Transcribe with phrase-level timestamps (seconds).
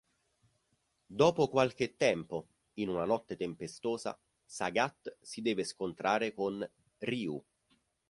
[1.05, 2.47] Dopo qualche tempo,
[2.79, 7.39] in una notte tempestosa, Sagat si deve scontrare con Ryu.